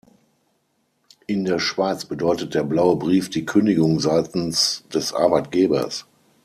In 1.27 1.45
der 1.45 1.59
Schweiz 1.59 2.05
bedeutet 2.05 2.55
der 2.55 2.63
blaue 2.63 2.95
Brief 2.95 3.29
die 3.29 3.45
Kündigung 3.45 3.99
seitens 3.99 4.83
des 4.91 5.13
Arbeitgebers. 5.13 6.07